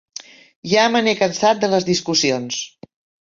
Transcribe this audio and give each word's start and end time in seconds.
Ja 0.71 0.85
me 0.93 1.01
n'he 1.07 1.13
cansat 1.19 1.61
de 1.65 1.69
les 1.75 1.87
discussions. 1.91 2.61